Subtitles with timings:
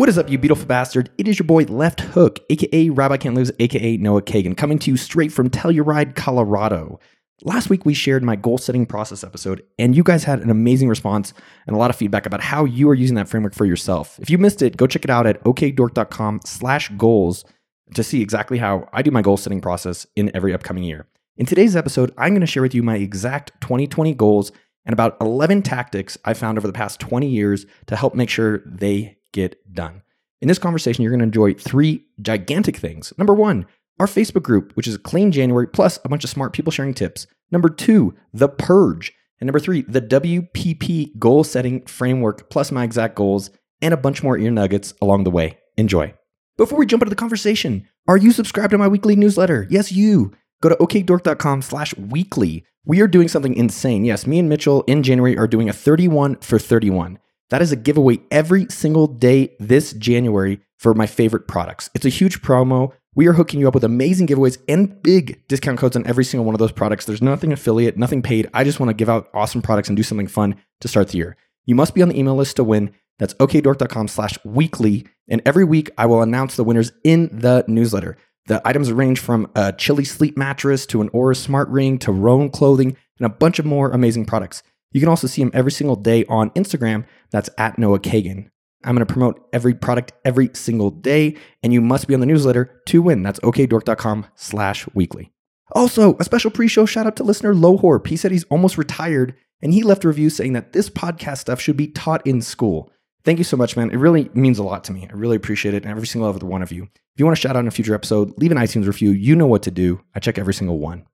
[0.00, 1.10] What is up, you beautiful bastard?
[1.18, 4.90] It is your boy Left Hook, aka Rabbi Can't Lose, aka Noah Kagan, coming to
[4.90, 6.98] you straight from Telluride, Colorado.
[7.42, 10.88] Last week we shared my goal setting process episode, and you guys had an amazing
[10.88, 11.34] response
[11.66, 14.18] and a lot of feedback about how you are using that framework for yourself.
[14.20, 17.44] If you missed it, go check it out at okdork.com slash goals
[17.92, 21.08] to see exactly how I do my goal setting process in every upcoming year.
[21.36, 24.50] In today's episode, I'm going to share with you my exact 2020 goals
[24.86, 28.62] and about 11 tactics I found over the past 20 years to help make sure
[28.64, 30.02] they get done.
[30.40, 33.12] In this conversation, you're going to enjoy three gigantic things.
[33.18, 33.66] Number one,
[33.98, 36.94] our Facebook group, which is a clean January, plus a bunch of smart people sharing
[36.94, 37.26] tips.
[37.50, 39.12] Number two, the purge.
[39.40, 43.50] And number three, the WPP goal setting framework, plus my exact goals,
[43.82, 45.58] and a bunch more ear nuggets along the way.
[45.76, 46.14] Enjoy.
[46.56, 49.66] Before we jump into the conversation, are you subscribed to my weekly newsletter?
[49.70, 50.32] Yes, you.
[50.62, 52.64] Go to okdork.com slash weekly.
[52.84, 54.04] We are doing something insane.
[54.04, 57.18] Yes, me and Mitchell in January are doing a 31 for 31.
[57.50, 61.90] That is a giveaway every single day this January for my favorite products.
[61.94, 62.92] It's a huge promo.
[63.16, 66.44] We are hooking you up with amazing giveaways and big discount codes on every single
[66.44, 67.04] one of those products.
[67.04, 68.48] There's nothing affiliate, nothing paid.
[68.54, 71.18] I just want to give out awesome products and do something fun to start the
[71.18, 71.36] year.
[71.66, 72.92] You must be on the email list to win.
[73.18, 75.06] That's okdork.com slash weekly.
[75.28, 78.16] And every week I will announce the winners in the newsletter.
[78.46, 82.48] The items range from a Chili sleep mattress to an Oura smart ring to Rhone
[82.48, 84.62] clothing and a bunch of more amazing products.
[84.92, 87.06] You can also see him every single day on Instagram.
[87.30, 88.50] That's at Noah Kagan.
[88.84, 92.26] I'm going to promote every product every single day, and you must be on the
[92.26, 93.22] newsletter to win.
[93.22, 95.32] That's okdork.com slash weekly.
[95.72, 98.06] Also, a special pre-show shout out to listener Lohorp.
[98.06, 101.60] He said he's almost retired, and he left a review saying that this podcast stuff
[101.60, 102.90] should be taught in school.
[103.22, 103.90] Thank you so much, man.
[103.90, 105.06] It really means a lot to me.
[105.08, 106.84] I really appreciate it, and every single other one of you.
[106.84, 109.10] If you want to shout out in a future episode, leave an iTunes review.
[109.10, 110.00] You know what to do.
[110.14, 111.04] I check every single one.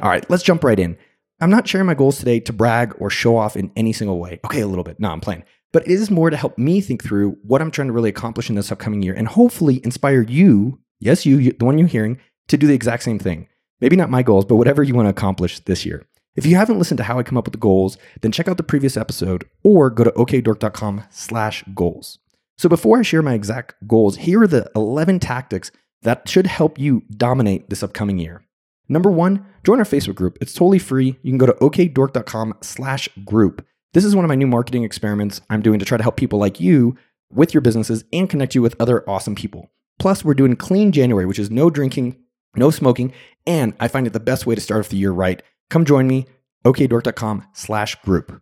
[0.00, 0.96] All right, let's jump right in.
[1.40, 4.38] I'm not sharing my goals today to brag or show off in any single way.
[4.44, 5.00] Okay, a little bit.
[5.00, 5.44] No, I'm playing.
[5.72, 8.48] But it is more to help me think through what I'm trying to really accomplish
[8.48, 12.56] in this upcoming year and hopefully inspire you, yes, you, the one you're hearing, to
[12.56, 13.48] do the exact same thing.
[13.80, 16.06] Maybe not my goals, but whatever you want to accomplish this year.
[16.36, 18.56] If you haven't listened to how I come up with the goals, then check out
[18.56, 22.18] the previous episode or go to okdork.com slash goals.
[22.56, 25.70] So before I share my exact goals, here are the 11 tactics
[26.02, 28.44] that should help you dominate this upcoming year.
[28.88, 30.38] Number one, join our Facebook group.
[30.40, 31.18] It's totally free.
[31.22, 33.64] You can go to okdork.com slash group.
[33.94, 36.38] This is one of my new marketing experiments I'm doing to try to help people
[36.38, 36.96] like you
[37.30, 39.70] with your businesses and connect you with other awesome people.
[39.98, 42.16] Plus, we're doing Clean January, which is no drinking,
[42.56, 43.12] no smoking,
[43.46, 45.42] and I find it the best way to start off the year right.
[45.70, 46.26] Come join me,
[46.64, 48.40] okdork.com slash group.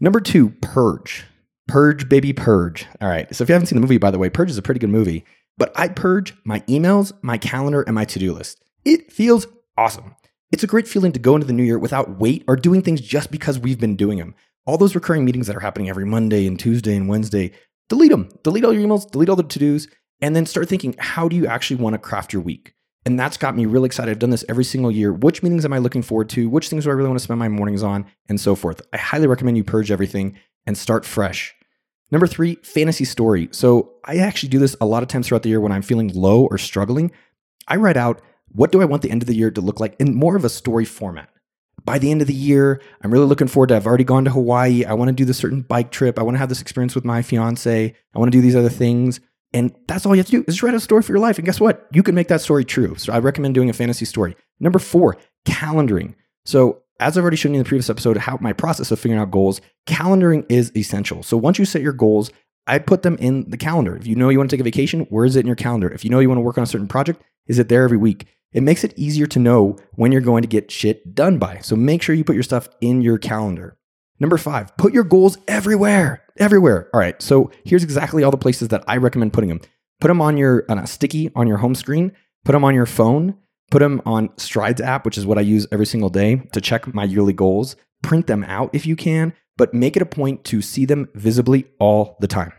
[0.00, 1.24] Number two, Purge.
[1.66, 2.86] Purge, baby, purge.
[3.00, 3.32] All right.
[3.34, 4.90] So if you haven't seen the movie, by the way, Purge is a pretty good
[4.90, 5.24] movie.
[5.56, 8.62] But I purge my emails, my calendar, and my to do list.
[8.84, 10.16] It feels awesome.
[10.52, 13.00] It's a great feeling to go into the new year without weight or doing things
[13.00, 14.34] just because we've been doing them.
[14.66, 17.52] All those recurring meetings that are happening every Monday and Tuesday and Wednesday,
[17.88, 18.30] delete them.
[18.42, 19.88] Delete all your emails, delete all the to dos,
[20.20, 22.74] and then start thinking, how do you actually want to craft your week?
[23.04, 24.10] And that's got me really excited.
[24.10, 25.12] I've done this every single year.
[25.12, 26.48] Which meetings am I looking forward to?
[26.48, 28.06] Which things do I really want to spend my mornings on?
[28.28, 28.80] And so forth.
[28.92, 31.54] I highly recommend you purge everything and start fresh.
[32.10, 33.48] Number three, fantasy story.
[33.50, 36.08] So I actually do this a lot of times throughout the year when I'm feeling
[36.14, 37.10] low or struggling.
[37.68, 38.22] I write out
[38.54, 40.44] what do I want the end of the year to look like in more of
[40.44, 41.28] a story format.
[41.84, 43.76] By the end of the year, I'm really looking forward to.
[43.76, 44.84] I've already gone to Hawaii.
[44.84, 46.18] I want to do this certain bike trip.
[46.18, 47.94] I want to have this experience with my fiance.
[48.14, 49.20] I want to do these other things.
[49.52, 51.36] And that's all you have to do is write a story for your life.
[51.36, 51.86] And guess what?
[51.92, 52.94] You can make that story true.
[52.96, 54.34] So I recommend doing a fantasy story.
[54.60, 55.16] Number four,
[55.46, 56.14] calendaring.
[56.46, 59.20] So as I've already shown you in the previous episode, how my process of figuring
[59.20, 61.22] out goals, calendaring is essential.
[61.22, 62.30] So once you set your goals,
[62.66, 63.94] I put them in the calendar.
[63.94, 65.92] If you know you want to take a vacation, where is it in your calendar?
[65.92, 67.98] If you know you want to work on a certain project, is it there every
[67.98, 68.26] week?
[68.54, 71.58] It makes it easier to know when you're going to get shit done by.
[71.58, 73.76] So make sure you put your stuff in your calendar.
[74.20, 76.22] Number five, put your goals everywhere.
[76.38, 76.88] Everywhere.
[76.94, 77.20] All right.
[77.20, 79.60] So here's exactly all the places that I recommend putting them.
[80.00, 82.12] Put them on your on a sticky on your home screen.
[82.44, 83.36] Put them on your phone.
[83.70, 86.92] Put them on Strides app, which is what I use every single day to check
[86.94, 87.74] my yearly goals.
[88.02, 91.66] Print them out if you can, but make it a point to see them visibly
[91.80, 92.52] all the time.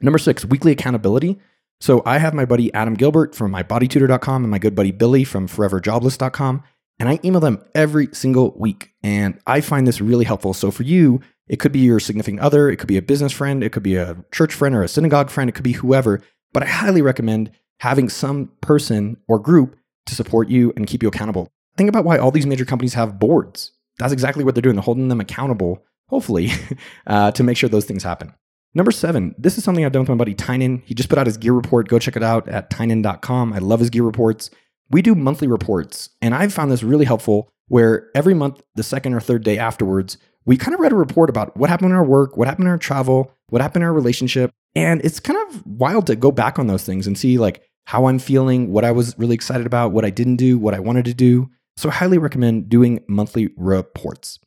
[0.00, 1.38] Number six, weekly accountability.
[1.82, 5.48] So I have my buddy Adam Gilbert from mybodytutor.com and my good buddy Billy from
[5.48, 6.62] foreverjobless.com.
[7.00, 8.92] And I email them every single week.
[9.02, 10.54] And I find this really helpful.
[10.54, 13.64] So for you, it could be your significant other, it could be a business friend,
[13.64, 16.22] it could be a church friend or a synagogue friend, it could be whoever.
[16.52, 17.50] But I highly recommend
[17.80, 19.76] having some person or group
[20.06, 21.48] to support you and keep you accountable.
[21.76, 23.72] Think about why all these major companies have boards.
[23.98, 24.76] That's exactly what they're doing.
[24.76, 26.52] They're holding them accountable, hopefully,
[27.08, 28.34] uh, to make sure those things happen.
[28.74, 30.82] Number seven, this is something I've done with my buddy Tynan.
[30.86, 31.88] He just put out his gear report.
[31.88, 33.52] Go check it out at tynan.com.
[33.52, 34.50] I love his gear reports.
[34.90, 39.14] We do monthly reports, and I've found this really helpful where every month, the second
[39.14, 42.04] or third day afterwards, we kind of read a report about what happened in our
[42.04, 44.50] work, what happened in our travel, what happened in our relationship.
[44.74, 48.06] And it's kind of wild to go back on those things and see like how
[48.06, 51.04] I'm feeling, what I was really excited about, what I didn't do, what I wanted
[51.06, 51.50] to do.
[51.76, 54.38] So I highly recommend doing monthly reports.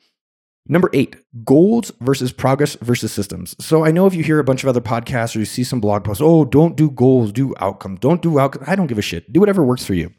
[0.67, 3.55] Number eight, goals versus progress versus systems.
[3.63, 5.79] So I know if you hear a bunch of other podcasts or you see some
[5.79, 7.97] blog posts, oh, don't do goals, do outcome.
[7.97, 8.67] don't do outcomes.
[8.67, 9.31] I don't give a shit.
[9.31, 10.11] Do whatever works for you.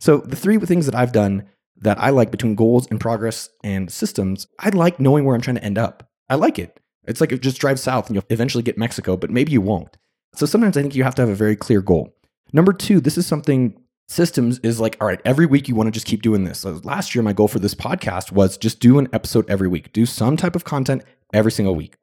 [0.00, 3.92] So the three things that I've done that I like between goals and progress and
[3.92, 6.08] systems, I like knowing where I'm trying to end up.
[6.28, 6.80] I like it.
[7.04, 9.96] It's like just drive south and you'll eventually get Mexico, but maybe you won't.
[10.34, 12.14] So sometimes I think you have to have a very clear goal.
[12.52, 15.90] Number two, this is something systems is like, all right, every week you want to
[15.90, 16.60] just keep doing this.
[16.60, 19.92] So last year, my goal for this podcast was just do an episode every week,
[19.92, 21.02] do some type of content
[21.32, 21.96] every single week.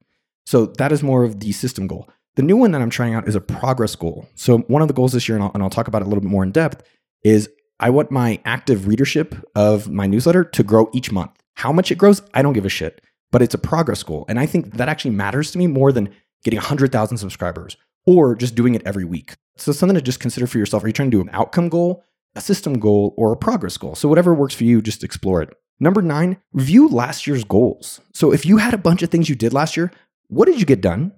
[0.46, 2.10] So that is more of the system goal.
[2.36, 4.28] The new one that I'm trying out is a progress goal.
[4.36, 6.08] So one of the goals this year, and I'll, and I'll talk about it a
[6.08, 6.84] little bit more in depth,
[7.24, 7.50] is
[7.80, 11.32] I want my active readership of my newsletter to grow each month.
[11.56, 13.02] How much it grows, I don't give a shit,
[13.32, 14.26] but it's a progress goal.
[14.30, 16.10] And I think that actually matters to me more than
[16.44, 19.36] getting 100,000 subscribers or just doing it every week.
[19.58, 20.84] So something to just consider for yourself.
[20.84, 22.04] Are you trying to do an outcome goal,
[22.36, 23.96] a system goal, or a progress goal?
[23.96, 25.54] So whatever works for you, just explore it.
[25.80, 28.02] Number nine, review last year's goals.
[28.14, 29.92] So if you had a bunch of things you did last year,
[30.28, 31.14] what did you get done?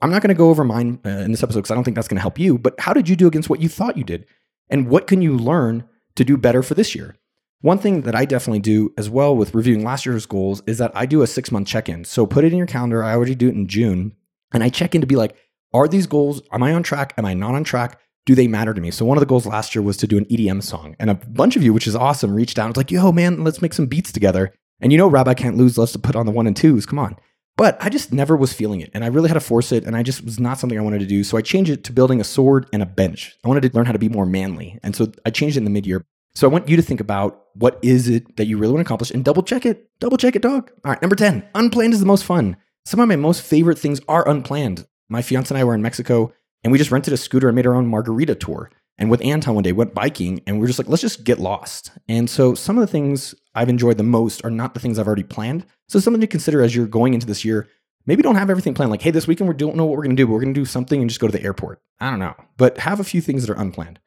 [0.00, 1.94] I'm not going to go over mine uh, in this episode because I don't think
[1.94, 4.04] that's going to help you, but how did you do against what you thought you
[4.04, 4.26] did?
[4.68, 7.16] And what can you learn to do better for this year?
[7.62, 10.92] One thing that I definitely do as well with reviewing last year's goals is that
[10.94, 12.04] I do a six month check in.
[12.04, 13.02] So put it in your calendar.
[13.02, 14.12] I already do it in June.
[14.52, 15.34] And I check in to be like,
[15.76, 17.14] are these goals, am I on track?
[17.18, 18.00] Am I not on track?
[18.24, 18.90] Do they matter to me?
[18.90, 20.96] So one of the goals last year was to do an EDM song.
[20.98, 23.44] And a bunch of you, which is awesome, reached out and was like, yo, man,
[23.44, 24.52] let's make some beats together.
[24.80, 26.86] And you know, Rabbi Can't Lose let's put on the one and twos.
[26.86, 27.16] Come on.
[27.56, 28.90] But I just never was feeling it.
[28.92, 29.84] And I really had to force it.
[29.84, 31.24] And I just was not something I wanted to do.
[31.24, 33.34] So I changed it to building a sword and a bench.
[33.44, 34.78] I wanted to learn how to be more manly.
[34.82, 36.04] And so I changed it in the mid year.
[36.34, 38.88] So I want you to think about what is it that you really want to
[38.88, 39.88] accomplish and double check it.
[40.00, 40.70] Double check it, dog.
[40.84, 42.58] All right, number 10, unplanned is the most fun.
[42.84, 44.86] Some of my most favorite things are unplanned.
[45.08, 46.32] My fiance and I were in Mexico
[46.64, 48.70] and we just rented a scooter and made our own margarita tour.
[48.98, 51.38] And with Anton one day, went biking and we are just like, let's just get
[51.38, 51.92] lost.
[52.08, 55.06] And so some of the things I've enjoyed the most are not the things I've
[55.06, 55.66] already planned.
[55.88, 57.68] So something to consider as you're going into this year.
[58.06, 58.90] Maybe don't have everything planned.
[58.90, 60.26] Like, hey, this weekend we don't know what we're going to do.
[60.26, 61.80] but We're going to do something and just go to the airport.
[62.00, 62.34] I don't know.
[62.56, 63.98] But have a few things that are unplanned.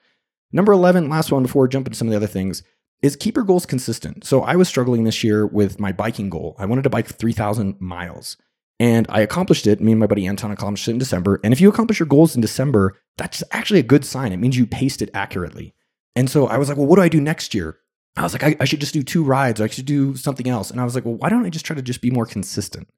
[0.52, 2.64] Number 11, last one before we jump into some of the other things,
[3.02, 4.26] is keep your goals consistent.
[4.26, 6.56] So I was struggling this year with my biking goal.
[6.58, 8.38] I wanted to bike 3,000 miles.
[8.80, 9.82] And I accomplished it.
[9.82, 11.40] Me and my buddy Anton accomplished it in December.
[11.44, 14.32] And if you accomplish your goals in December, that's actually a good sign.
[14.32, 15.74] It means you paced it accurately.
[16.16, 17.78] And so I was like, well, what do I do next year?
[18.16, 20.48] I was like, I, I should just do two rides or I should do something
[20.48, 20.72] else.
[20.72, 22.90] And I was like, well, why don't I just try to just be more consistent?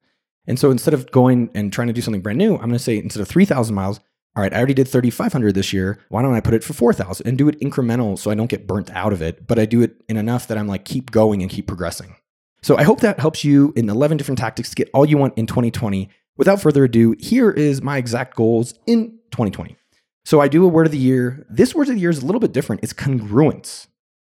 [0.46, 2.78] And so instead of going and trying to do something brand new, I'm going to
[2.78, 4.00] say instead of 3,000 miles,
[4.34, 6.00] all right, I already did 3,500 this year.
[6.08, 8.66] Why don't I put it for 4,000 and do it incremental so I don't get
[8.66, 11.42] burnt out of it, but I do it in enough that I'm like, keep going
[11.42, 12.16] and keep progressing.
[12.62, 15.36] So I hope that helps you in 11 different tactics to get all you want
[15.36, 16.08] in 2020.
[16.36, 19.76] Without further ado, here is my exact goals in 2020.
[20.24, 21.44] So I do a word of the year.
[21.50, 22.84] This word of the year is a little bit different.
[22.84, 23.88] It's congruence.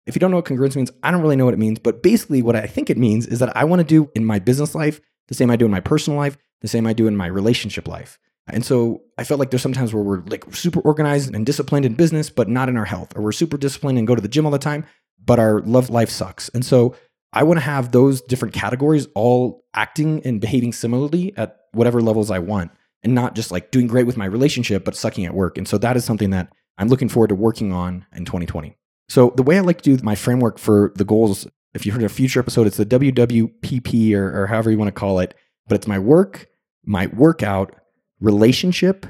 [0.06, 2.02] If you don't know what congruence means, I don't really know what it means, but
[2.02, 4.74] basically what I think it means is that I want to do in my business
[4.74, 7.26] life the same I do in my personal life, the same I do in my
[7.26, 8.18] relationship life.
[8.48, 11.94] And so I felt like there's sometimes where we're like super organized and disciplined in
[11.94, 14.44] business, but not in our health, or we're super disciplined and go to the gym
[14.44, 14.84] all the time,
[15.24, 16.48] but our love life sucks.
[16.50, 16.96] And so
[17.32, 22.30] I want to have those different categories all acting and behaving similarly at whatever levels
[22.30, 22.72] I want
[23.02, 25.56] and not just like doing great with my relationship, but sucking at work.
[25.56, 28.76] And so that is something that I'm looking forward to working on in 2020.
[29.08, 32.02] So the way I like to do my framework for the goals, if you heard
[32.02, 35.34] a future episode, it's the WWPP or, or however you want to call it,
[35.68, 36.48] but it's my work,
[36.84, 37.76] my workout,
[38.20, 39.06] relationship,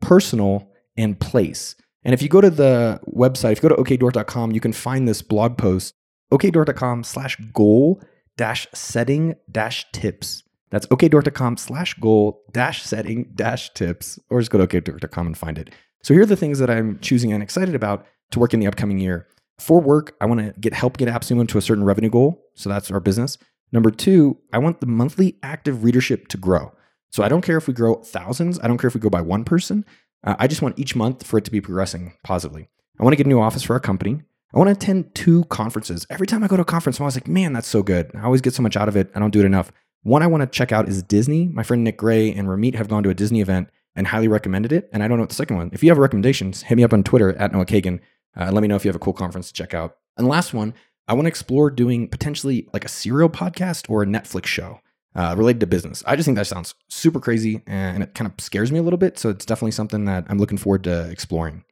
[0.00, 1.76] personal, and place.
[2.04, 5.08] And if you go to the website, if you go to okdork.com, you can find
[5.08, 5.94] this blog post
[6.38, 8.02] okdork.com slash goal
[8.36, 10.42] dash setting dash tips.
[10.70, 15.58] That's okdork.com slash goal dash setting dash tips, or just go to okdork.com and find
[15.58, 15.70] it.
[16.02, 18.66] So here are the things that I'm choosing and excited about to work in the
[18.66, 19.28] upcoming year.
[19.58, 22.42] For work, I want to get help get AppSumo to a certain revenue goal.
[22.54, 23.38] So that's our business.
[23.72, 26.72] Number two, I want the monthly active readership to grow.
[27.10, 28.58] So I don't care if we grow thousands.
[28.60, 29.84] I don't care if we go by one person.
[30.24, 32.68] Uh, I just want each month for it to be progressing positively.
[32.98, 34.22] I want to get a new office for our company.
[34.54, 36.06] I want to attend two conferences.
[36.10, 38.12] Every time I go to a conference, I'm always like, man, that's so good.
[38.14, 39.10] I always get so much out of it.
[39.12, 39.72] I don't do it enough.
[40.04, 41.48] One I want to check out is Disney.
[41.48, 44.70] My friend Nick Gray and Ramit have gone to a Disney event and highly recommended
[44.70, 44.88] it.
[44.92, 45.70] And I don't know what the second one.
[45.72, 47.98] If you have recommendations, hit me up on Twitter at Noah Kagan.
[48.36, 49.96] Uh, let me know if you have a cool conference to check out.
[50.16, 50.72] And last one,
[51.08, 54.80] I want to explore doing potentially like a serial podcast or a Netflix show
[55.16, 56.04] uh, related to business.
[56.06, 58.98] I just think that sounds super crazy and it kind of scares me a little
[58.98, 59.18] bit.
[59.18, 61.64] So it's definitely something that I'm looking forward to exploring.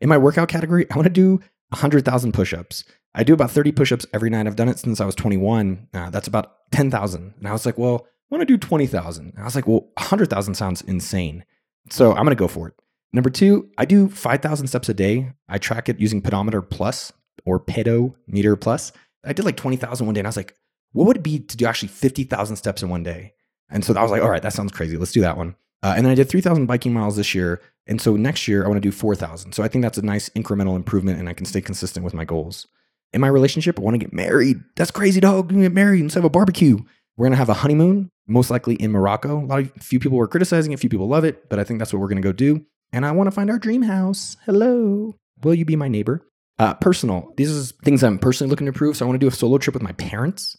[0.00, 1.40] In my workout category, I want to do
[1.70, 2.84] 100,000 push ups.
[3.14, 4.46] I do about 30 push ups every night.
[4.46, 5.88] I've done it since I was 21.
[5.92, 7.34] Uh, that's about 10,000.
[7.38, 9.34] And I was like, well, want to do 20,000.
[9.36, 11.44] I was like, well, 100,000 sounds insane.
[11.90, 12.74] So I'm going to go for it.
[13.12, 15.32] Number two, I do 5,000 steps a day.
[15.48, 17.12] I track it using Pedometer Plus
[17.44, 18.92] or Pedometer Plus.
[19.24, 20.54] I did like 20,000 one day and I was like,
[20.92, 23.34] what would it be to do actually 50,000 steps in one day?
[23.68, 24.96] And so I was like, all right, that sounds crazy.
[24.96, 25.56] Let's do that one.
[25.82, 27.60] Uh, and then I did 3,000 biking miles this year.
[27.86, 29.52] And so next year, I want to do 4,000.
[29.52, 32.24] So I think that's a nice incremental improvement and I can stay consistent with my
[32.24, 32.66] goals.
[33.12, 34.62] In my relationship, I want to get married.
[34.76, 35.48] That's crazy, dog.
[35.48, 36.78] Get married and have a barbecue.
[37.16, 39.40] We're going to have a honeymoon, most likely in Morocco.
[39.40, 41.78] A lot of few people were criticizing it, few people love it, but I think
[41.78, 42.64] that's what we're going to go do.
[42.92, 44.36] And I want to find our dream house.
[44.46, 45.14] Hello.
[45.42, 46.26] Will you be my neighbor?
[46.58, 47.32] Uh, personal.
[47.36, 48.96] These are things I'm personally looking to improve.
[48.96, 50.56] So I want to do a solo trip with my parents.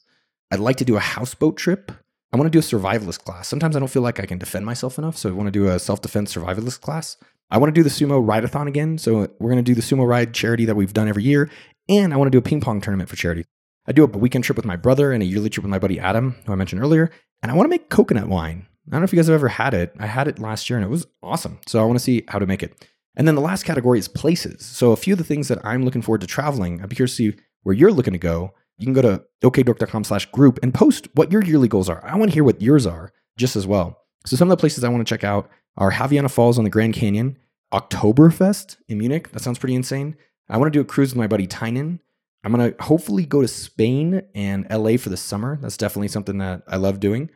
[0.51, 1.91] I'd like to do a houseboat trip.
[2.33, 3.47] I want to do a survivalist class.
[3.47, 5.67] Sometimes I don't feel like I can defend myself enough, so I want to do
[5.67, 7.17] a self defense survivalist class.
[7.50, 10.07] I want to do the sumo rideathon again, so we're going to do the sumo
[10.07, 11.50] ride charity that we've done every year,
[11.89, 13.45] and I want to do a ping pong tournament for charity.
[13.85, 16.00] I do a weekend trip with my brother and a yearly trip with my buddy
[16.00, 17.11] Adam, who I mentioned earlier,
[17.41, 18.67] and I want to make coconut wine.
[18.88, 19.93] I don't know if you guys have ever had it.
[20.00, 21.59] I had it last year and it was awesome.
[21.67, 22.88] So I want to see how to make it.
[23.15, 24.65] And then the last category is places.
[24.65, 27.15] So a few of the things that I'm looking forward to traveling, I'd be curious
[27.17, 30.73] to see where you're looking to go you can go to okdork.com slash group and
[30.73, 32.03] post what your yearly goals are.
[32.05, 34.00] I want to hear what yours are just as well.
[34.25, 36.69] So some of the places I want to check out are Havaiana Falls on the
[36.69, 37.38] Grand Canyon,
[37.73, 39.31] Oktoberfest in Munich.
[39.31, 40.15] That sounds pretty insane.
[40.50, 42.00] I want to do a cruise with my buddy Tynan.
[42.43, 45.57] I'm going to hopefully go to Spain and LA for the summer.
[45.61, 47.29] That's definitely something that I love doing.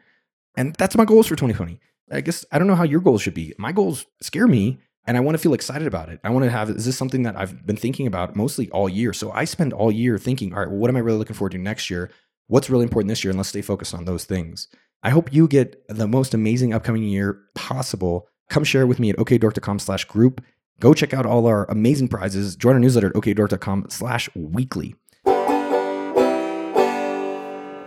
[0.58, 1.80] And that's my goals for 2020.
[2.12, 3.54] I guess I don't know how your goals should be.
[3.58, 6.20] My goals scare me and I want to feel excited about it.
[6.24, 9.14] I want to have is this something that I've been thinking about mostly all year.
[9.14, 11.52] So I spend all year thinking, all right, well, what am I really looking forward
[11.52, 12.12] to next year?
[12.48, 13.32] What's really important this year?
[13.32, 14.68] And let's stay focused on those things.
[15.04, 18.28] I hope you get the most amazing upcoming year possible.
[18.50, 20.44] Come share with me at okdork.com slash group.
[20.80, 22.56] Go check out all our amazing prizes.
[22.56, 24.96] Join our newsletter at okdork.com slash weekly.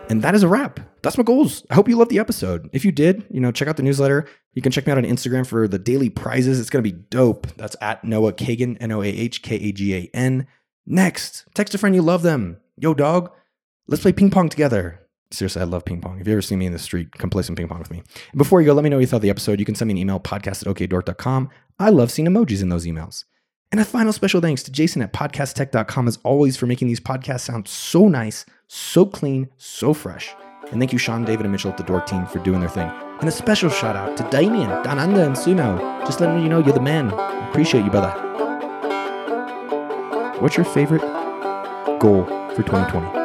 [0.08, 0.80] And that is a wrap.
[1.02, 1.64] That's my goals.
[1.70, 2.68] I hope you loved the episode.
[2.72, 4.26] If you did, you know, check out the newsletter.
[4.54, 6.58] You can check me out on Instagram for the daily prizes.
[6.58, 7.46] It's going to be dope.
[7.56, 10.46] That's at Noah Kagan, N O A H K A G A N.
[10.86, 12.58] Next, text a friend you love them.
[12.76, 13.30] Yo, dog,
[13.86, 15.00] let's play ping pong together.
[15.30, 16.20] Seriously, I love ping pong.
[16.20, 18.02] If you ever see me in the street, come play some ping pong with me.
[18.34, 19.60] before you go, let me know what you thought of the episode.
[19.60, 21.50] You can send me an email, podcast at okdork.com.
[21.78, 23.24] I love seeing emojis in those emails.
[23.70, 27.40] And a final special thanks to Jason at podcasttech.com as always for making these podcasts
[27.40, 30.34] sound so nice, so clean, so fresh.
[30.70, 32.90] And thank you, Sean, David, and Mitchell at the Dork team for doing their thing.
[33.20, 35.78] And a special shout out to Damien, Dananda, and Sumo.
[36.06, 37.10] Just letting you know you're the man.
[37.48, 38.10] Appreciate you, brother.
[40.40, 41.02] What's your favorite
[41.98, 43.17] goal for 2020?